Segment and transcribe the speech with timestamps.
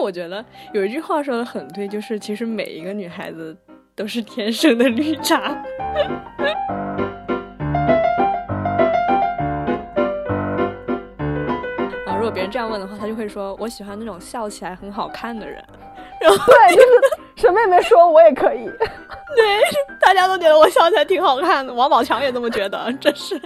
[0.00, 3.56] 我觉得有一句话说的很对，就是其实每一个女孩子
[3.94, 5.36] 都是天生的绿茶。
[12.06, 15.62] 啊，如果别人这样问的话，他就会说：“我喜欢那种笑起来很好看的人。”
[16.20, 16.88] 然后对，就是
[17.36, 18.64] 什么也没说我也可以。
[19.36, 19.60] 对，
[20.00, 23.40] 大家都觉得我笑起来挺好看的，王宝强也这么觉得，真是。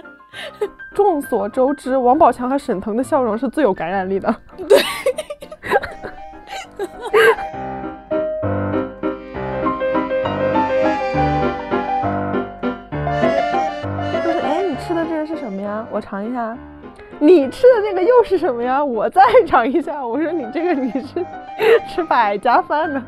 [0.93, 4.33] 众所周知，王宝强和沈腾的笑容是最有感染力的。
[4.67, 4.77] 对。
[6.77, 6.83] 就
[14.31, 15.85] 是哎，你吃的这个是什么呀？
[15.91, 16.57] 我尝一下。
[17.17, 18.83] 你吃的那个又是什么呀？
[18.83, 20.05] 我再尝一下。
[20.05, 21.25] 我说你这个你是
[21.87, 23.01] 吃百家饭呢？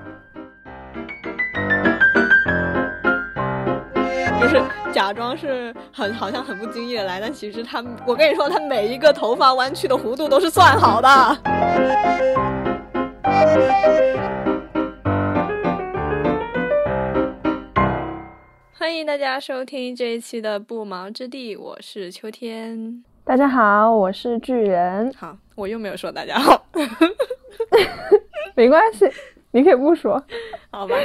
[4.39, 4.61] 就是
[4.93, 11.37] 假装是很好像很不经意的来，但其实他，我跟你说，他每一个头发弯曲的弧度都是算好的。
[18.73, 23.03] 欢迎大家收听这一期的不毛之地，我是秋天。
[23.23, 25.13] 大家好，我是巨人。
[25.13, 26.65] 好，我又没有说大家好，
[28.55, 29.05] 没关系，
[29.51, 30.23] 你可以不说，
[30.71, 30.95] 好吧？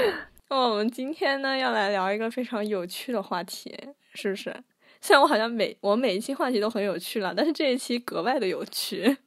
[0.48, 3.76] 那我们今天呢，要来聊一个非常有趣的话题，
[4.14, 4.54] 是不是？
[5.00, 9.18] 虽然我好像每我每一期话题都很有趣了，但是这一期格外的有趣。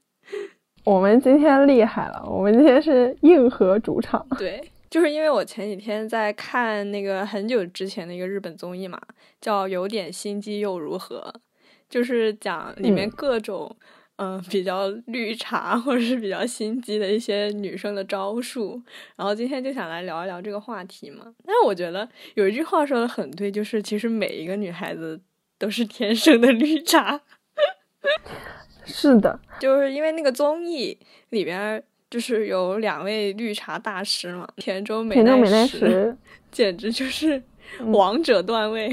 [0.86, 4.23] 我们今天厉害了，我们今天是硬核主场。
[4.38, 9.02] 对，就是因为我前几天在看那个很久之前的一个日本综艺嘛，
[9.42, 11.33] 叫《有点心机又如何》。
[11.89, 13.75] 就是讲里面各种
[14.17, 18.81] 嗯比较绿茶或者是比较心机的一些女生的招数，
[19.16, 21.33] 然后今天就想来聊一聊这个话题嘛。
[21.45, 25.20] 但是我觉得有一句话说的很对，就是其实每一个女孩子
[25.58, 27.22] 都是天生的绿茶。
[28.86, 30.97] 是的，就是因为那个综艺
[31.30, 36.15] 里边就是有两位绿茶大师嘛，田中美奈实
[36.52, 37.42] 简直就是
[37.87, 38.89] 王者段位。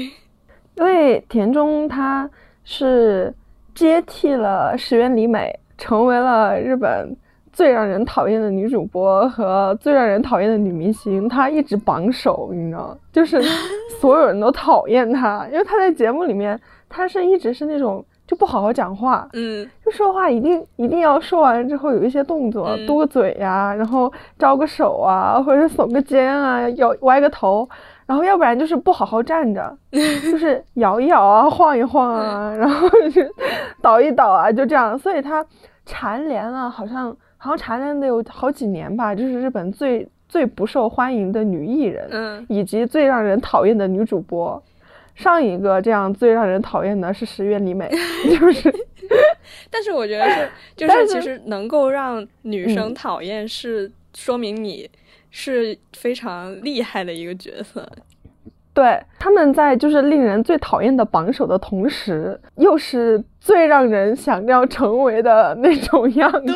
[0.75, 2.29] 因为田中他。
[2.65, 3.33] 是
[3.75, 7.13] 接替了石原里美，成为了日本
[7.51, 11.27] 最让人讨厌的女主播和最让人讨厌的女明星。
[11.27, 13.41] 她一直榜首，你知道，就是
[13.99, 16.57] 所有人都讨厌她，因为她在节目里面，
[16.87, 27.67] 她是一直是那种就不好好讲话，嗯，就说话一定一定要说完之后有一些动作，嘟个嘴呀，然后招个手啊，或者耸个肩啊，摇歪个头。
[28.05, 33.21] 然后要不然就是不好好站着， 就是摇一摇啊，晃一晃啊，然后就
[33.81, 34.99] 倒一倒啊，就这样。
[34.99, 35.43] 所以他
[35.85, 44.61] 蝉联了，好像好像蝉联得有好几年吧，就是日本最最不受欢迎的女艺人，嗯，以及最让人讨厌的女主播。
[45.15, 47.89] 上一个这样最让人讨厌的是石原里美，
[48.39, 48.73] 就是。
[49.69, 54.89] 但是我觉得是，就是其实能够让女生讨厌，是说明你。
[55.35, 57.83] 是非常厉害的一个角色，
[58.71, 66.53] 对，他们在就是令人最讨厌的榜首的同时，又是最让人想要成为的那种样子。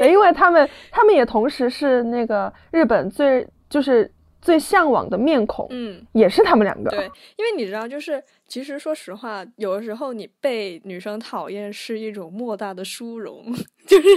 [0.00, 5.66] 对， 因为他们，他们也同时是那个日本最就是最向往的面孔。
[5.70, 6.90] 嗯，也是他们两个。
[6.90, 7.04] 对，
[7.36, 13.44] 因为你知道，就是其实说实话，有的时候你被女生讨厌是一种莫大的殊荣，
[13.86, 14.08] 就是。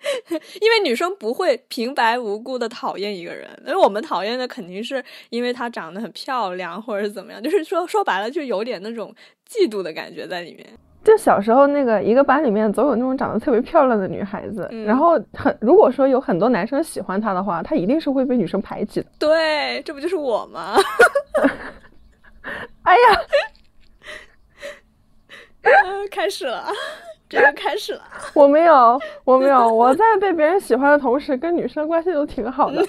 [0.60, 9.12] 因为女生不会平白无故的讨厌一个人，因为我们讨厌的肯定是因为她长得很漂亮，或者是怎么样，就是说说白了就有点那种
[9.50, 10.64] 嫉妒的感觉在里面。
[11.04, 19.06] 就小时候那个一个班里面总有那种长得特别漂亮的女孩子，然后很如果说有很多男生喜欢她的话，她一定是会被女生排挤的。
[19.18, 20.74] 对，这不就是我吗？
[22.82, 23.00] 哎呀，
[26.10, 26.66] 开始了。
[27.28, 28.02] 这就开始了。
[28.34, 32.82] 我没有，我没有，我在被别人喜欢的同时，跟女生关系都挺好的。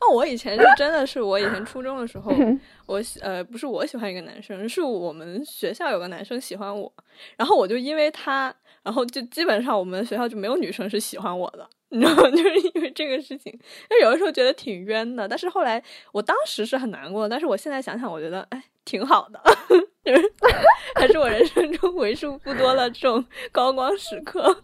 [0.00, 2.32] 那 我以前是真的是，我以前初中的时候，
[2.86, 6.92] 我喜呃不是我喜欢一个男生，是我们学校有个男生喜欢我，
[7.36, 12.28] 然后我就因为他，然后就基本上我们学校就没有女生是喜欢我的，你知道吗？
[12.30, 13.50] 就是因为这个事情，
[13.88, 15.26] 就有的时候觉得挺冤的。
[15.26, 19.40] 但是后来，我当时是很难过，但是我现在想想，我觉得哎挺好的。
[20.94, 24.62] 还是我人生中为数不多的这种 高光时刻。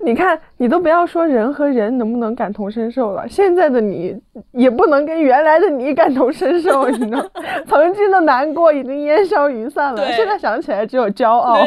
[0.00, 4.14] 你看，你都不要说人和人能不能感同身受了，现在的你
[4.52, 7.30] 也不能跟原来的你感同身受，你知道？
[7.66, 11.64] 曾经的难过已经烟消云散了，现在想起来只有骄傲。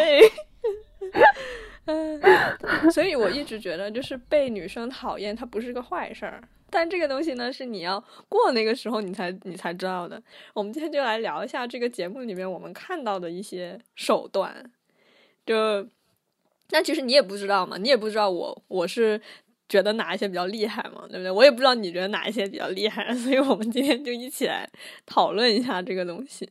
[1.85, 2.21] 嗯，
[2.91, 6.39] 所以我一直觉得，就是被女生讨厌，它不是个坏事儿。
[6.69, 10.21] 但这个东西呢，是你要过那个时候，你才你才知道的。
[10.53, 14.71] 我们今天就来聊一下这个节目里面我们看到的一些手段。
[15.45, 15.87] 就，
[16.69, 19.19] 那其实你也不知道嘛，你也不知道我我是
[19.67, 21.31] 觉得哪一些比较厉害嘛，对不对？
[21.31, 24.69] 我也不知道你觉得哪一些比较厉害， 所以我们今天就一起来
[25.05, 26.49] 讨论一下这个东西。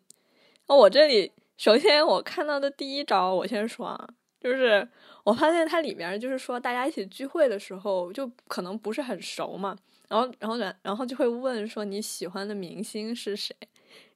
[0.66, 4.08] 那我这里首先我看到的第一招，我先说啊，
[4.40, 4.88] 就是
[5.22, 9.76] 我发现它里面就是说大家一起聚会的时候，就可能不是很熟嘛，
[10.08, 13.54] 然后然后然然后就会问说你喜欢的明星是谁？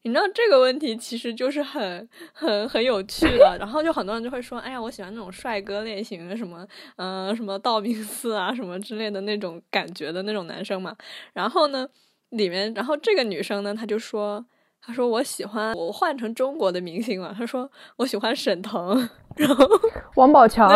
[0.05, 6.67] 你知道这个问题其实就是很很很有趣的，然后就很多人就会说，哎呀，我喜欢那种帅哥类型的，什么
[6.97, 10.97] 嗯什么道明寺啊什么之类的那种感觉的那种男生嘛。
[11.33, 11.89] 然后呢，
[12.31, 14.45] 里面然后这个女生呢，她就说，
[14.85, 19.65] 她说我喜欢我换成中国的明星嘛，他说我喜欢沈腾，然后
[20.17, 20.69] 王宝强，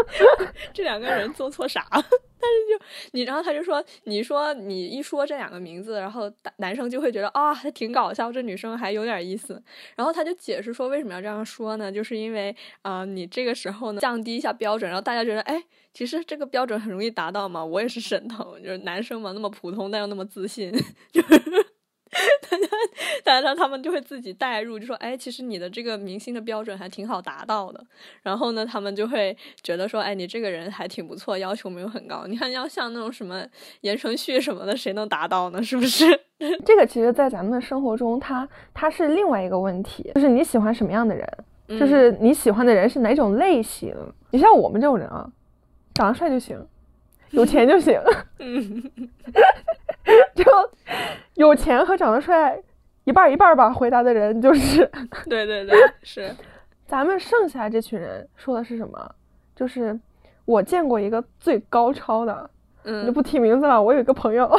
[0.74, 1.86] 这两个人做错啥？
[1.92, 9.62] 但是就你，然后他就说，你说你一说这两个名字，然后男生就会觉得啊，还挺搞笑，这女生还有点意思。
[9.96, 11.90] 然后他就解释说，为什么要这样说呢？
[11.90, 15.62] 就是因为啊，你这个时候呢，降低一下标准，然后大家觉得，哎，
[15.94, 17.64] 其实这个标准很容易达到嘛。
[17.64, 20.70] 我也是沈腾，就是男生嘛，那么普通但又那么自信，
[21.10, 21.66] 就是。
[23.32, 27.82] 大家，大家他们就会自己代入，就说：“哎，其实你的这个明星的标准还挺好达到的。”
[28.22, 32.26] 然后呢，他们就会觉得说：“哎，你这个人还挺不错，要求没有很高。
[32.26, 33.42] 你看，要像那种什么
[33.80, 35.62] 言承旭什么的，谁能达到呢？
[35.62, 36.04] 是不是？”
[36.66, 43.94] 这个其实，在咱们的生活中，它它是另外一个问题，就是你喜欢什么样的人，就是你喜欢的人是哪种类型。
[44.30, 45.26] 你像我们这种人啊，
[45.94, 46.60] 长得帅就行。
[47.30, 47.98] 有钱就行，
[48.40, 48.92] 嗯
[50.36, 50.44] 就
[51.36, 52.60] 有钱和长得帅
[53.04, 53.72] 一半一半吧。
[53.72, 54.90] 回答的人就是，
[55.28, 56.34] 对对对，是。
[56.86, 59.14] 咱们剩下这群人说的是什么？
[59.54, 59.98] 就是
[60.44, 62.50] 我见过一个最高超的，
[62.84, 63.82] 嗯，就不提名字了。
[63.82, 64.50] 我有一个朋友，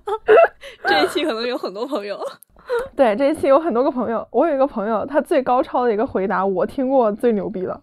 [0.86, 2.18] 这一期可能有很多朋友。
[2.96, 4.26] 对，这一期有很多个朋友。
[4.30, 7.80] 我有一个朋友，他最高超的一个回答，我听过最牛逼了。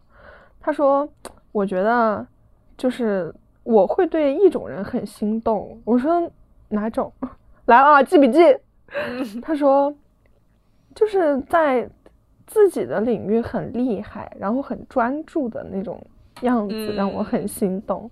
[0.60, 1.08] 他说
[1.52, 2.26] ：“我觉得
[2.78, 3.34] 就是。”
[3.64, 5.80] 我会对一种人很心动。
[5.86, 6.32] 我说
[6.70, 7.14] 哪种？
[7.66, 8.40] 来啊，记笔记。
[9.42, 9.94] 他说，
[10.96, 11.90] 就是在
[12.48, 16.02] 自己的领域很厉害，然后很专注的那种
[16.42, 18.10] 样子，让我很心动。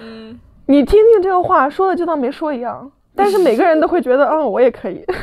[0.00, 5.04] 嗯，你听听这个话说的就当没说一样，但是每个人都会觉得， 嗯，我也可以。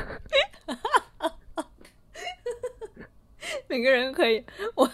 [3.67, 4.43] 每个人可以，
[4.75, 4.89] 我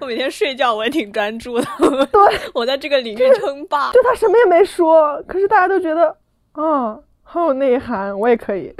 [0.00, 1.64] 我每天睡觉我也挺专注的。
[2.12, 2.20] 对，
[2.54, 3.90] 我在这个领域称霸。
[3.92, 6.16] 就他什么也没说，可是大家都觉得
[6.52, 8.74] 啊，好有内涵，我也可以。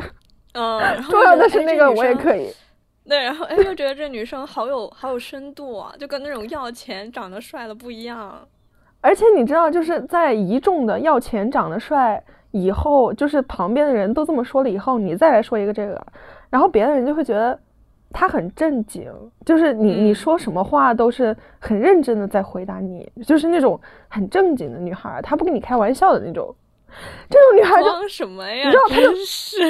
[0.58, 2.50] 嗯， 重要的是那个我也可以。
[3.08, 8.38] 对，然后哎，又觉得这女生好有好有深度啊，就跟那种要钱长得帅的不一样。
[9.00, 16.06] 而且你知道，就是在一众的要钱长得帅以后，就是旁边的人都这么说了以后，你再来说一个这个，
[16.50, 17.58] 然后别的人就会觉得。
[18.10, 19.12] 他很正经，
[19.44, 23.78] 就是你你说什么话都是很认真的在回答你，就是那种
[24.08, 26.52] 很正经的女孩，她不跟你开玩笑的那种。
[27.30, 28.64] 这种女孩就什么呀？
[28.66, 29.10] 你知道，她就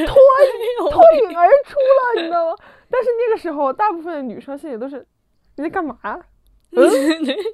[0.06, 2.56] 脱脱颖而出了，你知道吗？
[2.90, 5.06] 但是那个时候，大部分的女生心里都是
[5.56, 5.96] 你在干嘛？
[6.72, 6.82] 嗯，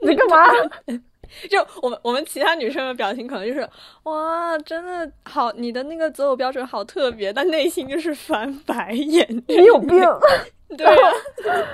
[0.03, 0.47] 你在干嘛？
[1.49, 3.67] 就我们我们其他女生的表情可能就是
[4.03, 9.27] 哇，真的好，你的那个择偶标准好特别，但内心就是翻白眼。
[9.49, 9.99] 你有病？
[10.77, 11.13] 对啊，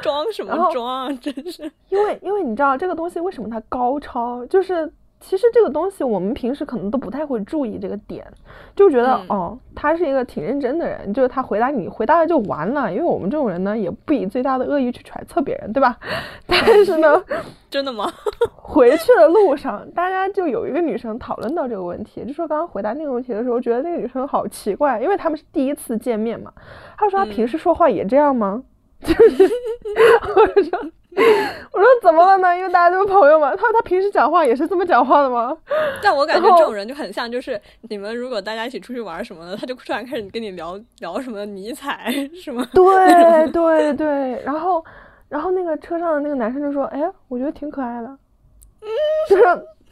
[0.01, 1.13] 装什么装啊？
[1.21, 1.71] 真是。
[1.89, 4.91] 因为因为你知道这个东西为什么它高超，就是。
[5.21, 8.27] 其实这个东西我们平时可能都不太会注意这个点，
[8.75, 15.99] 就觉得哦，他是一个挺认真的人，就是他回答你回答了就完了，因为我们这种人呢也不以最大的恶意去揣测别人，对吧？
[16.49, 17.23] 但是呢，
[17.71, 18.11] 真的吗？
[18.57, 26.53] 回去的路上，大家就有一个女生讨论到这个问题，就说刚刚回答那个问题的时候，觉得那个女生好奇怪，因为他们是第一次见面嘛。
[26.97, 28.63] 她说她平时说话也这样吗？
[29.03, 29.45] 就是，
[30.35, 30.91] 我说。
[31.73, 32.57] 我说怎么了呢？
[32.57, 33.51] 因为大家都是朋友嘛。
[33.51, 35.57] 他说他平时讲话也是这么讲话的吗？
[36.03, 42.13] 但我感觉这种人就很像，就是你们如果大家一起出去玩什么的，他就突然开始跟你聊聊什么迷彩
[42.43, 42.65] 什么。
[42.73, 44.85] 对对对，然后
[45.29, 48.09] 然后那个车上的那个男生就说：“哎，我觉得挺可爱的，
[48.83, 48.89] 嗯
[49.29, 49.43] 就是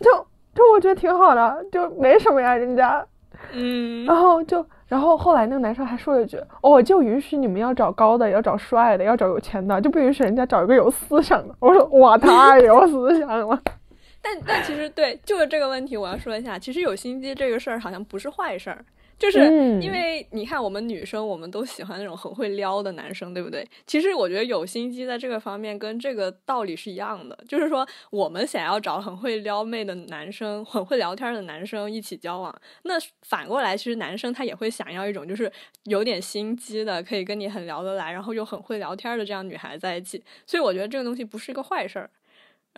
[0.00, 0.10] 就
[0.54, 3.04] 就我觉得挺好的，就没什么呀，人家。”
[3.52, 4.64] 嗯，然后就。
[4.88, 13.60] 然后后来那个男生还说了一句：“哦，就允许你们要找高的，要找帅的，要找有钱的，就不允许人家找一个有思想的。”我说：“哇，太有思想了。”
[14.20, 18.84] 但但其实对，就是这个问题，我要说一下，其实有心机这个事儿好像不是坏事儿。
[19.18, 19.40] 就是
[19.80, 23.66] 因为你看，我们女生我们都喜欢那种很会撩的男生，对不对？
[23.86, 35.50] 其实我觉得有心机在这个方面跟这个道理是一样的，就是说我们想要找很会撩妹的男生、很会聊天的男生一起交往，那反过来，其实男生他也会想要一种就是
[35.84, 40.22] 有点心机的，可以跟你很聊得来，然后又很会聊天的这样女孩在一起。
[40.46, 42.08] 所以我觉得这个东西不是一个坏事儿。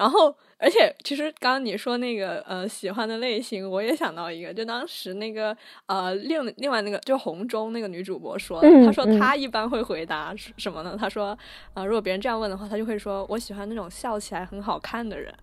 [0.00, 0.35] 然后。
[0.62, 10.95] 而且，其实刚刚你说那个呃喜欢的类型，我也想到一个，就当时那个呃另另外那个就红中那个女主播说，她说她一般会回答什么呢？
[11.00, 11.28] 她说
[11.73, 15.35] 啊，如果别人这样问的话，她就会说我喜欢那种笑起来很好看的人。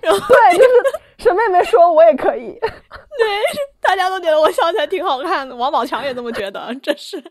[0.00, 0.70] 然后对，就是
[1.18, 2.58] 什么也没说，我也可以。
[2.58, 3.28] 对，
[3.82, 7.22] 大家都觉得我笑起来挺好看的，王宝强也这么觉得，这是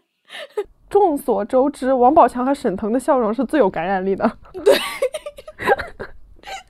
[0.91, 4.31] 众所周知，王宝强和沈腾的笑容是最有感染力的。
[4.63, 4.75] 对。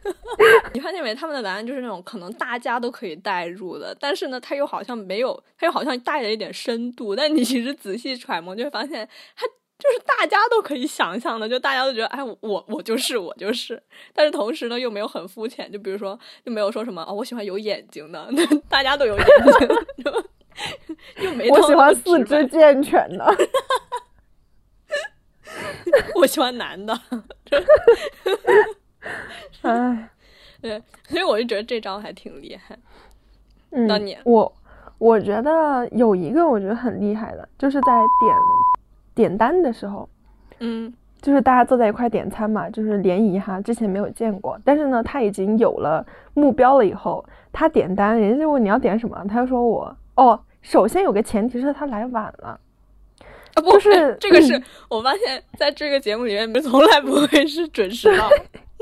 [0.73, 1.13] 你发现没？
[1.13, 7.15] 他们的答案就是那种可能大家都可以代入的，但是呢，他又好像没有，他又好像带了一点深度。
[7.15, 13.81] 但你其实仔细揣摩，就会发现他就是大家都可以想象的，就大家都觉得，哎，我我就是我就是。
[14.13, 18.27] 但是同时呢，又没有很肤浅，就比如说，就没有说什么哦，我喜欢有眼睛的，
[18.69, 19.27] 大家都有眼
[19.59, 20.13] 睛，
[21.25, 23.35] 又没我喜欢四肢健全的，
[26.15, 26.99] 我喜欢男的。
[29.63, 30.09] 哎，
[30.61, 32.77] 对，所以我就觉得这招还挺厉害。
[33.71, 34.53] 嗯，那你我
[34.97, 38.35] 我觉得有一个我觉得很厉害的，就是在点
[39.15, 40.07] 点单的时候，
[40.59, 52.59] 嗯，就是大家坐在一块点餐嘛，就是联谊哈，之前没有见过，但是呢，他已经有了目标了以后，他点单，人家就问你要点什么，他就说我哦，首先有个前提是他来晚了，
[53.55, 58.29] 啊不是 这个是我发现在这个节目里面，从来不会是准时到。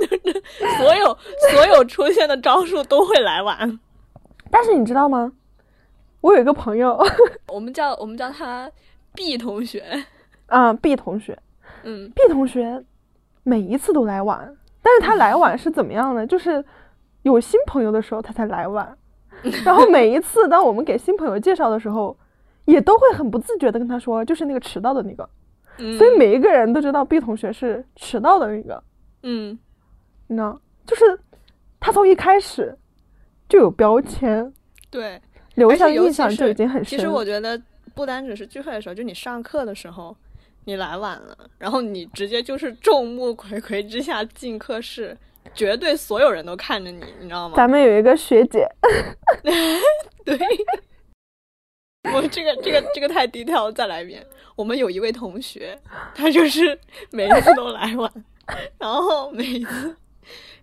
[0.78, 1.18] 所有
[1.52, 3.80] 所有出现的招数都会来晚，
[4.52, 5.32] 但是你知道吗？
[6.22, 6.98] 我有一个朋友，
[7.48, 8.70] 我们叫我们叫他
[9.16, 10.04] B 同学，
[10.48, 11.38] 啊，B 同学，
[11.84, 12.84] 嗯，B 同学
[13.44, 16.28] 每一次都来晚，但是他来晚是怎么样呢？
[16.28, 16.64] 就是
[17.22, 18.98] 有新朋友的时候他才来晚，
[19.64, 22.18] 然后每一次当我们给新朋友介绍的时候，
[22.66, 25.30] 也都会很不自觉的跟他说，就是那个迟到的那个，
[25.98, 28.84] 所以每一个人都知道 B 同学是迟到的那个，
[29.24, 29.58] 嗯。
[30.30, 31.20] 呢，就是
[31.80, 32.76] 他从一开始
[33.48, 34.52] 就有标签，
[34.90, 35.22] 对，
[35.56, 36.98] 留下印象就已经很深。
[36.98, 37.60] 其实我觉得
[37.94, 40.16] 不单只是聚会的时候，就你上课的时候，
[40.66, 45.18] 你来晚了，然后你直接就是众目睽睽之下进课室，
[45.54, 47.56] 绝对所有人都看着你，你知道吗？
[47.58, 48.68] 咱们有一个学姐，
[50.24, 50.38] 对，
[52.14, 54.26] 我这个这个这个太低调了，再来一遍。
[54.56, 55.80] 我们有一位同学，
[56.14, 56.78] 他就是
[57.12, 58.12] 每一次都来晚，
[58.78, 59.96] 然后每一次。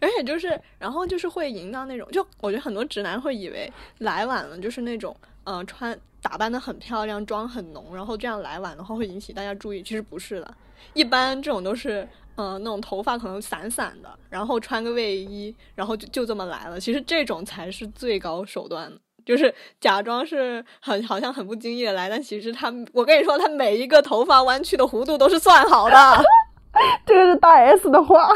[0.00, 9.82] 而且就是，然后就是会营造那种，就我觉得很多直男会以为来晚了就是那种，嗯，穿打扮的很漂亮，妆很浓，然后这样来晚的话会引起大家注意。
[9.82, 10.54] 其实不是的，
[10.92, 16.80] 一般这种都是，嗯，那种头发可能散散的，然后穿个卫衣，然后就就这么来了。
[16.80, 18.92] 其实这种才是最高手段，
[19.24, 26.24] 就是假装是很好像很不经意的来，但其实他，我跟你说，他每一个头发弯曲的弧度都是算好的。
[27.06, 28.28] 这个是大 S 的话。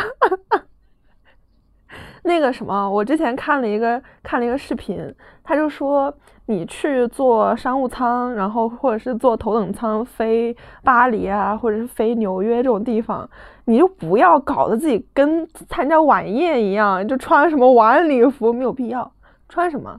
[2.22, 6.12] 那个什么，我之前看了一个看了一个视频，他就说
[6.46, 13.28] 你去坐商务舱，然后或者是坐头等舱飞巴黎啊，或者是飞纽约这种地方，
[13.64, 19.10] 你就不要搞得自己跟参加晚宴一样，就穿什么晚礼服没有必要，
[19.48, 19.98] 穿什么，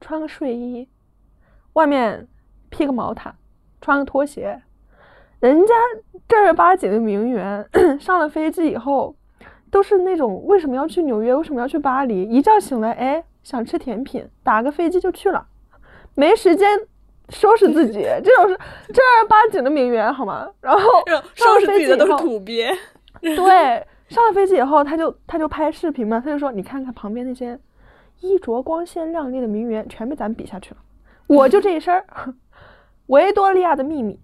[0.00, 0.88] 穿个睡衣，
[1.74, 2.26] 外面
[2.70, 3.34] 披个毛毯，
[3.82, 4.62] 穿个拖鞋，
[5.40, 5.74] 人家
[6.26, 7.68] 正儿八经的名媛
[8.00, 9.14] 上了飞机以后。
[9.70, 11.34] 都是那种为什么要去纽约？
[11.34, 12.22] 为什么要去巴黎？
[12.24, 15.46] 一觉醒来，哎，想吃甜品，打个飞机就去了，
[16.14, 16.68] 没时间
[17.28, 18.02] 收拾自己。
[18.24, 18.58] 这种是
[18.92, 20.48] 正儿八经的名媛，好吗？
[20.60, 20.80] 然后
[21.34, 22.76] 收拾自己的都是土鳖。
[23.20, 27.58] 对，上了飞机以后，他就他就拍视频嘛，他就说：“你看看旁边那些
[28.20, 30.76] 衣着光鲜亮丽的名媛，全被咱比下去了。
[31.28, 32.04] 我就这一身儿，
[33.06, 34.18] 维多利亚的秘密。”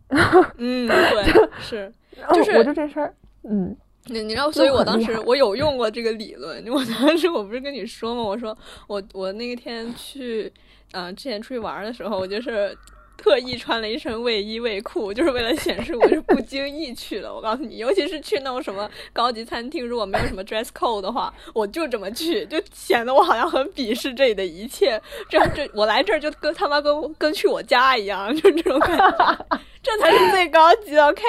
[0.59, 1.93] 嗯，对， 是，
[2.33, 3.77] 就是我就这身儿，嗯。
[4.09, 6.65] 你你知道，所以我当时我有用过这个理论。
[6.69, 8.23] 我当时我不是跟你说吗？
[8.23, 10.53] 我说我我那个天去，
[10.93, 12.77] 嗯，之前出去玩的时候，我就是
[13.17, 17.35] 特意穿了一身卫衣卫裤，就是为了显示我是不经意去的。
[17.35, 25.01] 我告诉你，尤其是去那种什么高级餐厅，如果没有什么 dress code 的话，我就这么去，就显得我好像很鄙视这里的一切。
[25.29, 29.47] 这样这我来这儿就跟他妈跟跟去我家一样，就这种感觉，
[29.83, 31.05] 这才是最高级的。
[31.09, 31.23] OK。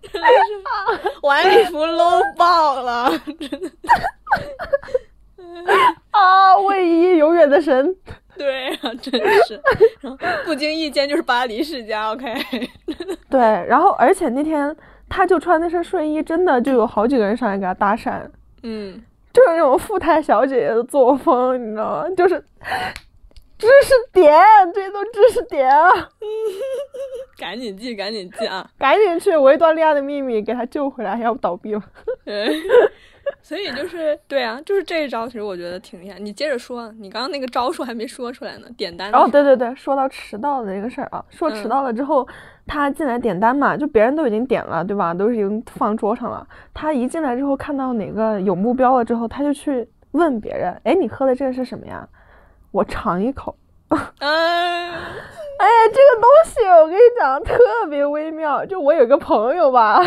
[0.12, 0.62] 真的是
[1.28, 3.70] 晚礼 服 low 爆了，真的。
[6.10, 7.94] 啊，卫衣永远的神。
[8.36, 9.12] 对啊，真
[9.46, 9.60] 是。
[10.44, 12.34] 不经意间就是巴黎世家，OK。
[13.28, 14.74] 对，然后而且那天
[15.08, 18.22] 他就穿那身睡衣，真的就有好几个人上来给他搭讪。
[18.62, 19.02] 嗯。
[19.30, 22.04] 就是那种富态小姐姐的作风，你知道吗？
[22.16, 22.42] 就是
[23.58, 24.32] 知识点，
[24.72, 25.90] 这些都知识点啊！
[27.36, 28.68] 赶紧记，赶紧记啊！
[28.78, 31.82] 赶紧去《维多利亚的秘密》给他救回来，要不倒闭了。
[33.42, 36.18] 所以就是对啊，就是这一招，其实我觉得挺厉害。
[36.18, 39.12] 你接着说，你刚刚那个招数还没说出来呢，点单。
[39.12, 42.26] 哦，对对对，说到迟到的那个事儿啊，说迟到了之后，
[42.66, 45.12] 他进来点单嘛，就别人都已经点了，对吧？
[45.12, 46.46] 都是已经放桌上了。
[46.72, 52.08] 他一进来之后，看到哪个有目标了之后，他就去问别人：“哎，你喝的这个是什么呀？”
[52.70, 53.56] 我尝一口，
[53.90, 57.58] 嗯，哎呀，这个东西我跟你讲特
[57.88, 58.64] 别微妙。
[58.64, 60.00] 就我有个朋友吧，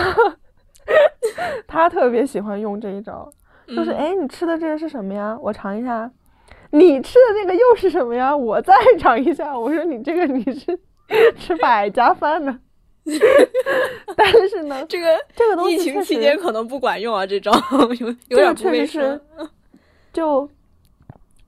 [1.68, 3.30] 他特别喜欢用这一招，
[3.68, 5.38] 就是哎，你吃的这个是什么呀？
[5.42, 6.10] 我尝一下。
[6.74, 8.36] 你吃的那个又是什么呀？
[8.38, 9.58] 我再尝一下。
[9.58, 10.80] 我说你这个你是
[11.38, 12.60] 吃百家饭呢？
[14.16, 17.52] 但是呢，这个这个东西疫情期间可能不管用啊，这招
[18.00, 19.20] 有有点不卫生。
[20.14, 20.48] 就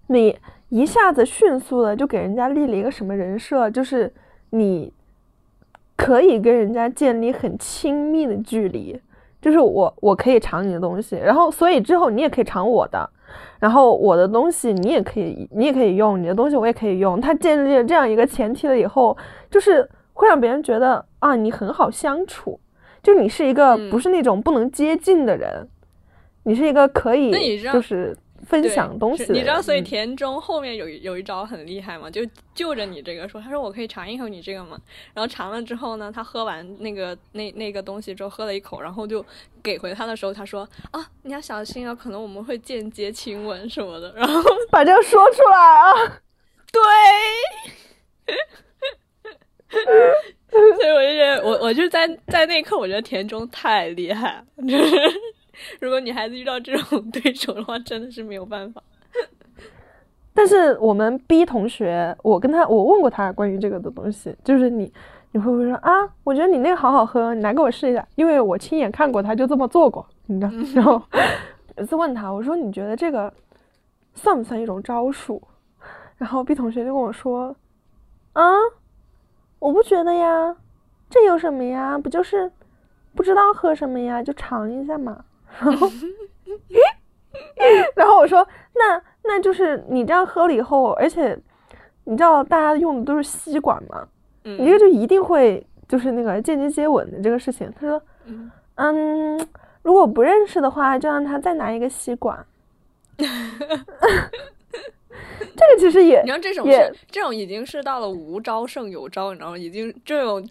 [0.07, 0.37] 你。
[0.73, 4.11] 一下子迅速的就给人家立了一个什么人设，就是
[4.49, 4.91] 你
[5.95, 8.99] 可以跟人家建立很亲密的距离，
[9.39, 13.07] 就是我我可以尝你的东西，然后所以之后你也可以尝我的，
[13.59, 17.21] 然后我的东西你也可以你也可以用，你的东西我也可以用。
[17.21, 19.15] 他建立了这样一个前提了以后，
[19.51, 22.59] 就是会让别人觉得啊你很好相处，
[23.03, 25.67] 就你是一个不是那种不能接近的人，
[26.45, 28.17] 你是一个可以就是。
[28.45, 32.21] 分享东西，你知道，所以田中后面有有一招很厉害嘛，就
[32.53, 34.77] 就着你这个说，他说我可以尝一口你这个嘛？
[35.13, 39.25] 然后尝了之后呢，他喝完那个那那个东西之后喝了一口，然后就
[39.61, 46.21] 给回他的时候，他说啊，你要小心啊，可能我们会间接亲吻什么的，然后 把这个说出来啊，
[46.71, 46.81] 对，
[50.49, 54.45] 所以我就觉得我我就在在那一刻，我觉得田中太厉害了。
[55.79, 58.81] 如果女孩子遇到这种对手的话，真的是没有办法。
[60.33, 64.91] 但是我们 B 同学，我跟他我问过他关于这个的东西，就是你
[65.31, 65.91] 你会不会说啊？
[66.23, 70.51] 我觉得你那个好好喝，你来给我试一下，因为我亲眼看过他就这么做过，你知道。
[70.73, 70.99] 然后
[71.77, 73.31] 有次问他，我说你觉得这个
[74.15, 75.39] 算不算一种招数？
[76.17, 77.55] 然后 B 同学就跟我说
[78.33, 78.41] 啊，
[79.59, 80.55] 我不觉得呀，
[81.11, 81.95] 这有什么呀？
[81.95, 82.51] 不就是
[83.13, 85.23] 不知道喝什么呀，就尝一下嘛。
[85.59, 85.89] 然后，
[87.95, 91.37] 然后我说，那那就是你这样喝了以后，而且
[92.03, 94.07] 你知道大家用的都是吸管嘛，
[94.43, 97.71] 你这个就一定会就是那个间接接吻的这个事情。
[97.79, 98.01] 他说，
[98.75, 99.47] 嗯，
[99.81, 102.45] 如果不认识的话，就让他再拿一个吸管。
[105.55, 109.57] 这个其实也，你知道这种是这种已经是到了无招胜有招，你知道吗？
[109.57, 110.41] 已经这种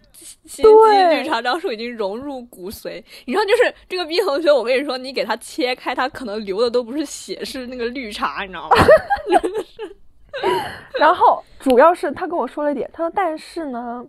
[0.45, 0.63] 心机
[1.09, 3.03] 绿茶招数已经融入骨髓。
[3.25, 8.75] 你知道，就是这个 B 同学，我跟你说，你给他切开，他可能流的都不是血，是那个绿茶，你知道吗？
[10.99, 14.03] 然后主要是他跟我说了一点，他说：“但是呢，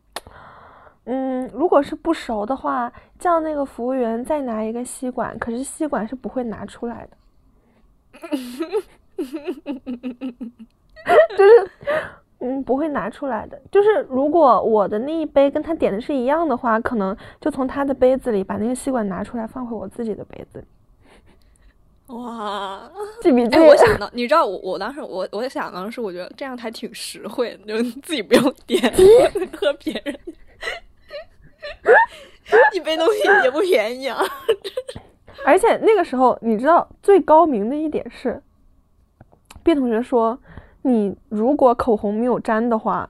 [1.04, 7.16] 嗯，如果是不熟的话，叫那个服务员再拿一个吸管，可是吸管是不会拿出来的。”
[11.36, 11.70] 就是，
[12.40, 13.60] 嗯，不会拿出来的。
[13.70, 20.64] 就是如果我的那一杯跟他点的是一样的话，可能就从他的杯子里把那个吸管拿出来，放回我自己的杯子里。
[22.08, 22.90] 哇，
[23.22, 23.58] 记笔记。
[23.58, 28.82] 我 想到，你知道，我我当时我我想当时我觉得这样还挺实惠，就自己不用点，
[29.58, 30.18] 喝别人
[32.74, 34.22] 一杯东西也不便宜啊。
[35.46, 38.42] 而且那个时候，你知道最高明的一点是。
[39.64, 40.38] B 同学说
[40.82, 43.08] ：“你如果口红没有粘的话，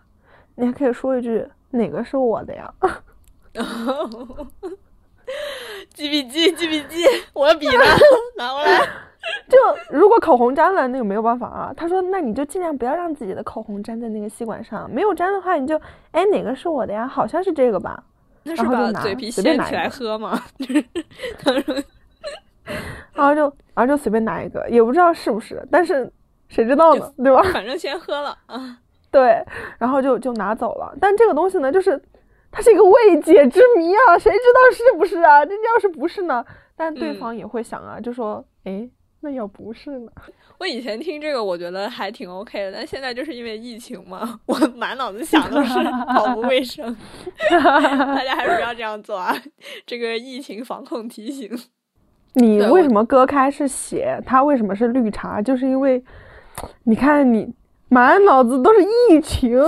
[0.54, 2.72] 你还可以说一句哪个是我的呀？”
[5.92, 7.84] 记笔记，记笔记，我的笔呢？
[8.38, 8.80] 拿过来。
[9.48, 9.58] 就
[9.90, 11.72] 如果口红粘了，那个没有办法啊。
[11.76, 14.88] 他说：“那你就尽量不要让自己的口红粘在那个吸管上。
[14.90, 15.80] 没有粘的话，你就
[16.12, 17.06] 哎哪个是我的呀？
[17.08, 18.02] 好像是这个吧。”
[18.46, 20.38] 那是把嘴皮掀起来喝吗？
[21.38, 21.74] 他说，
[23.14, 23.42] 然后就
[23.74, 26.12] 然后就随便拿一个，也不知道是不是，但是。
[26.48, 27.42] 谁知道呢，对吧？
[27.52, 28.78] 反正先喝了啊，
[29.10, 29.44] 对，
[29.78, 30.94] 然后就就拿走了。
[31.00, 32.00] 但这个东西呢，就是
[32.50, 35.44] 它是一个未解之谜啊，谁知道是不是啊？
[35.44, 36.44] 这要是不是呢？
[36.76, 38.88] 但对方也会想啊，就说，哎，
[39.20, 40.10] 那要不是呢？
[40.58, 45.78] 我以前听这个，我觉得还挺 OK 的，但现在就是因为疫情嘛，我满脑子想的是
[46.12, 46.96] 好不卫生，
[47.50, 49.34] 大家还是不要这样做啊。
[49.84, 51.50] 这个疫情防控提醒。
[52.34, 54.20] 你为什么割开是血？
[54.24, 55.42] 它为什么是绿茶？
[55.42, 56.02] 就是因为。
[56.84, 57.52] 你看，你
[57.88, 59.58] 满脑子都是疫情，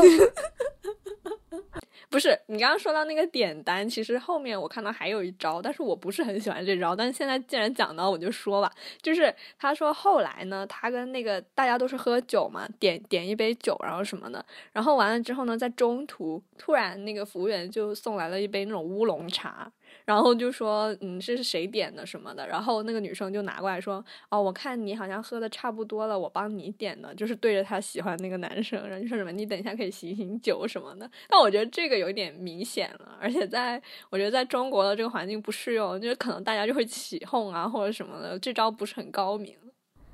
[2.08, 6.94] 不是你刚刚说到那个点单，其实后面我看到还有一招，但是我不是很喜欢这招。
[6.94, 8.72] 但是现在既然讲到，我就说吧，
[9.02, 19.70] 就是他说后来呢，他跟那个大家都是喝酒嘛，点点一杯酒，然后什么的，然后完了之后呢，在中途突然那个服务员就送来了一杯那种乌龙茶。
[20.06, 22.46] 然后就说，嗯，这是谁点的什么的？
[22.46, 31.10] 然后那个女生就拿过来说，哦，我看你好像喝的差不多了，我帮你点的，就是对着他喜欢那个男生，然后就说什么，你等一下可以醒醒酒什么的。
[31.28, 39.52] 但我觉得这个有点明显了，而且在我觉得在中国的这个环境不适用，就是可能大家就会起哄啊或者什么的，这招不是很高明。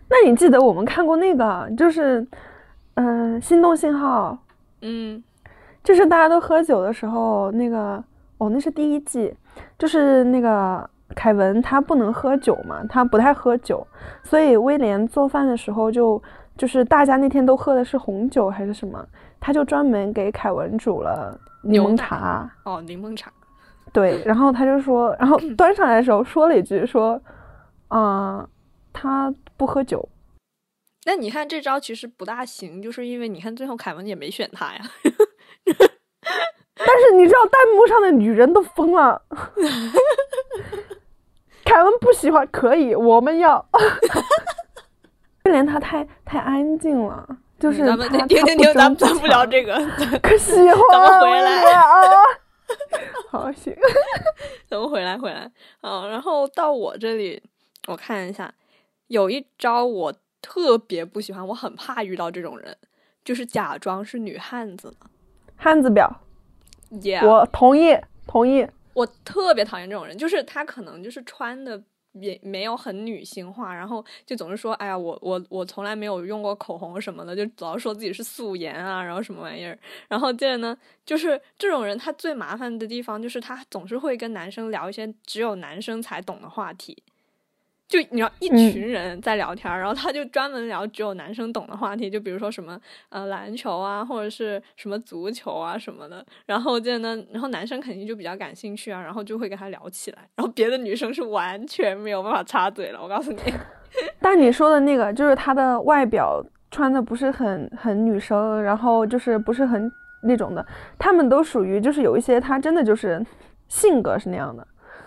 [0.08, 2.26] 那你记得我们看过那个，就是，
[2.94, 4.38] 嗯，心动信号，
[4.80, 5.22] 嗯，
[5.84, 8.02] 就是大家都喝酒的时候，那个，
[8.38, 9.34] 哦，那是第一季。
[9.78, 13.86] 就是那个凯文，他不能喝酒嘛，他不太喝酒，
[14.22, 16.22] 所以威廉做饭的时候就
[16.56, 19.04] 就是大家那天都喝的是红酒还是什么，
[19.40, 22.50] 他就专门给凯文煮了柠檬茶。
[22.64, 23.32] 哦，柠檬茶。
[23.92, 27.20] 对，然后他就说，然后 端上来的时候说了一句说，
[27.88, 28.48] 啊，
[28.92, 30.08] 他不喝酒。
[31.04, 34.80] 那你看这招其实不大行，就是因为你看最后凯文也没选他呀。
[36.76, 39.20] 但是你知道弹幕上的女人都疯了，
[41.64, 43.64] 凯文不喜欢可以，我们要，
[45.44, 47.26] 威廉他太太安静了，
[47.58, 49.74] 就是咱们停停停，咱们咱不聊这个，
[50.22, 51.72] 可喜欢，咱们回来。
[51.72, 51.82] 啊，
[53.28, 53.74] 好行，
[54.68, 55.50] 咱们回来回来。
[55.82, 57.42] 啊，然后到我这里，
[57.86, 58.52] 我看一下，
[59.08, 62.76] 有一招我特别不喜欢，我很怕遇到这种人，
[63.24, 64.94] 就是假装是女汉子
[65.56, 65.90] 汉子
[66.92, 67.26] 婊。
[67.26, 68.66] 我同意，同意。
[68.94, 79.78] 我特别讨厌这种人，就是他可能就是穿的也没有很女性化，然后就总是说，哎呀，我我我从来没有用过口红什么的，就老说自己是素颜啊，然后什么玩意儿。
[80.08, 80.76] 然后接着呢，
[81.06, 87.02] 就是这种人他最麻烦的地方就是他总是会跟男生聊一些只有男生才懂的话题。
[87.92, 96.24] 就你知道一群人在聊天，然后他就专门聊只有男生懂的话题，就比如说什么呃篮球啊，或者是什么足球啊什么的。
[96.46, 100.26] 然后就呢，然后男生肯定就比较感兴趣啊，然后就会跟他聊起来。
[100.36, 103.38] 然后别的女生是完全没有办法插嘴了，我告诉你。
[104.22, 110.66] 但你说的那个就是他的外表穿的不是很很女生，然后就是不是很那种的，
[110.98, 113.22] 他们都属于就是有一些他真的就是
[113.68, 114.66] 性格是那样的，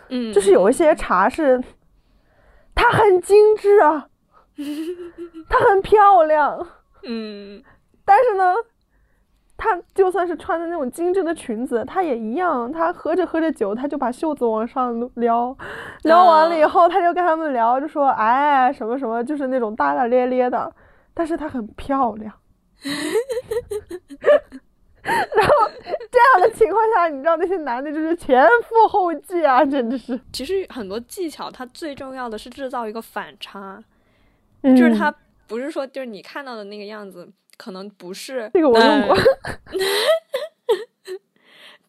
[0.09, 1.59] 嗯，就是有一些茶是。
[2.75, 4.07] 她很精致啊，
[5.49, 6.67] 她很漂亮，
[7.03, 7.63] 嗯，
[8.03, 8.53] 但是呢，
[9.57, 12.71] 她就算是穿的那种精致的裙子，她也一样。
[12.71, 15.55] 她喝着喝着酒，她就把袖子往上撩，
[16.03, 20.71] 撩完了以后，她就跟他们聊，就说哎什么什么，就是那种大大咧咧的。
[21.13, 22.31] 但是她很漂亮。
[25.37, 25.53] 然后
[26.11, 30.19] 这样的情况下，你知道那些男的就是前赴后继啊，真的是。
[30.33, 33.83] 其实很多技巧，它最重要的是制造一个反差，
[34.63, 35.13] 就是他
[35.45, 38.49] 不是说就是你看到的那个样子，可能不是。
[38.53, 39.15] 这个我用过。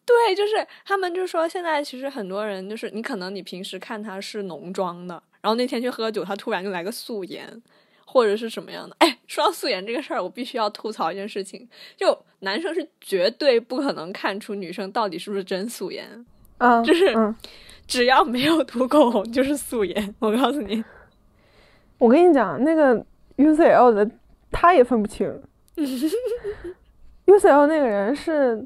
[0.05, 7.61] 对，就是他们就说现在其实很多人就是你可能你平时看他是浓妆的，然后那天去喝酒，他突然就来个素颜。
[8.09, 8.95] 或者是什么样的？
[8.99, 11.67] 哎，说到素颜这个事儿，我必须要吐槽一件事情，
[11.97, 16.25] 就男生是绝对不可能看出女生到底是不是真素颜，
[16.59, 17.13] 嗯，就是
[17.85, 20.15] 只要没有涂口红就是素颜。
[20.19, 20.83] 我告诉你，
[21.97, 24.09] 我跟你讲，那个 UCL 的
[24.51, 25.27] 他也分不清，
[27.25, 28.65] UCL 那个人是，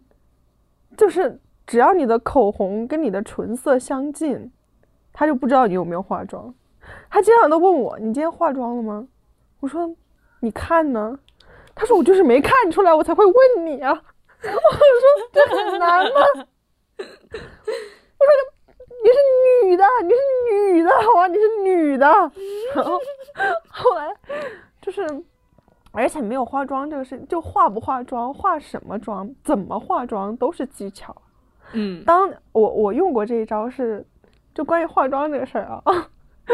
[0.95, 4.51] 就是只要你的口红跟你的唇色相近，
[5.11, 6.53] 他就不知道你有没有化妆。
[7.09, 9.07] 他经常都问我：“你今天化妆了吗？”
[9.61, 9.89] 我说，
[10.41, 11.17] 你看呢？
[11.73, 13.91] 他说我就是没看出来，我才会问你啊。
[14.43, 14.59] 我说
[15.31, 16.19] 这很难吗？
[16.97, 17.03] 我
[18.25, 18.29] 说
[19.03, 19.17] 你是
[19.65, 20.15] 女的，你是
[20.73, 22.05] 女的，好吧，你是女的。
[22.75, 22.99] 然后
[23.69, 24.13] 后来
[24.81, 25.07] 就是，
[25.91, 31.15] 而且没有化妆这个事，就化不化妆、化什么妆、怎么化妆都是技巧。
[31.73, 34.05] 嗯，当我我用过这一招是，
[34.53, 35.81] 就关于化妆这个事儿啊。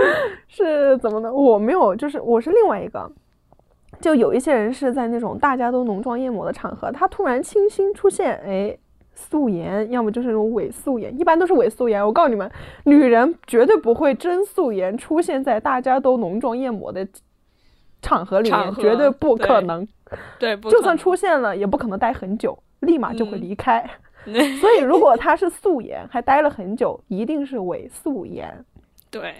[0.48, 1.32] 是怎么的？
[1.32, 3.12] 我没有，就是我是另外一个，
[4.00, 8.78] 就有一些人是在那种大家都浓妆艳抹的场合，他突然清新出现，哎，
[9.14, 12.06] 素颜，要么就是那种伪素颜，一般都是伪素颜。
[12.06, 12.50] 我告诉你们，
[12.86, 17.08] 女人绝对不会真素颜出现在大家都浓妆艳抹的
[18.02, 19.88] 场合里面，绝对不可能。
[20.40, 23.84] 对，就算出现了，也不可能待很久，立马就会离开。
[24.62, 28.66] 所以，如果他是素颜还待了很久，一定是伪素颜。
[29.10, 29.34] 对。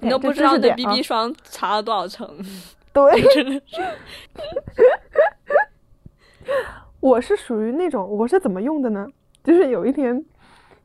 [0.00, 2.28] 你都不知道那 BB 霜擦了多少层，
[2.92, 3.82] 对， 真的是。
[7.00, 9.06] 我是属于那种，我是怎么用的呢？
[9.42, 10.24] 就是有一天，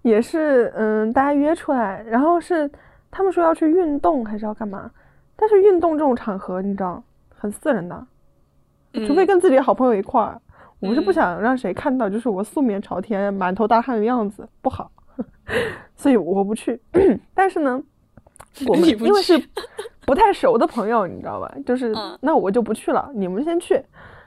[0.01, 2.69] 也是嗯，大家约出来，然后是
[3.09, 4.91] 他们说要去运动还是要干嘛？
[5.35, 7.01] 但是运动这种场合，你知道，
[7.37, 8.07] 很私人的，
[9.07, 10.41] 除非跟自己的好朋友一块儿，
[10.81, 14.91] 我是不想让谁看到，就是我素面朝天、满头大汗的样子，不好，
[15.95, 16.81] 所以我不去。
[17.33, 17.81] 但是呢，
[18.67, 19.41] 我们因为是
[20.05, 21.51] 不太熟的朋友，你知道吧？
[21.65, 23.81] 就是那我就不去了，你们先去。